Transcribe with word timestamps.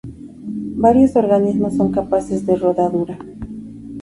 Varios 0.77 1.15
organismos 1.15 1.75
son 1.75 1.91
capaces 1.91 2.43
de 2.47 2.55
rodadura. 2.55 3.19